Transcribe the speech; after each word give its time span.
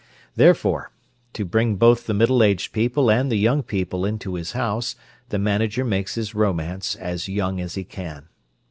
Therefore, 0.35 0.89
to 1.33 1.45
bring 1.45 1.75
both 1.75 2.07
the 2.07 2.15
middle 2.15 2.41
aged 2.41 2.73
people 2.73 3.11
and 3.11 3.31
the 3.31 3.37
young 3.37 3.61
people 3.61 4.03
into 4.03 4.33
his 4.33 4.53
house, 4.53 4.95
the 5.29 5.37
manager 5.37 5.85
makes 5.85 6.15
his 6.15 6.33
romance 6.33 6.95
as 6.95 7.29
young 7.29 7.59
as 7.61 7.75
he 7.75 7.83
can. 7.83 8.27